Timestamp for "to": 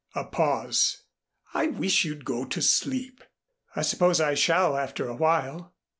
2.45-2.59